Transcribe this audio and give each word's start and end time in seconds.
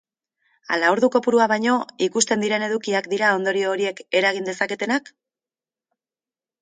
Ala 0.75 0.87
ordu 0.93 1.09
kopurua 1.15 1.45
baino, 1.51 1.75
ikusten 2.07 2.45
diren 2.45 2.65
edukiak 2.69 3.11
dira 3.13 3.29
ondorio 3.41 3.71
horiek 3.75 4.01
eragin 4.21 4.49
dezaketenak? 4.51 5.13